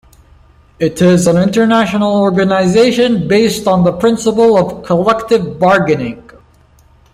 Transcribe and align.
It 0.79 0.99
is 0.99 1.27
an 1.27 1.37
international 1.37 2.15
organization, 2.23 3.27
based 3.27 3.67
on 3.67 3.83
the 3.83 3.91
principle 3.93 4.57
of 4.57 4.83
collective 4.83 5.59
bargaining. 5.59 6.27